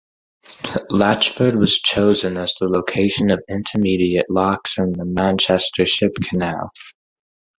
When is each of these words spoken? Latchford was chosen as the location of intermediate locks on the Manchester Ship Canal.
Latchford 0.89 1.55
was 1.59 1.77
chosen 1.77 2.35
as 2.35 2.55
the 2.59 2.67
location 2.67 3.29
of 3.29 3.43
intermediate 3.47 4.31
locks 4.31 4.79
on 4.79 4.93
the 4.93 5.05
Manchester 5.05 5.85
Ship 5.85 6.11
Canal. 6.23 6.71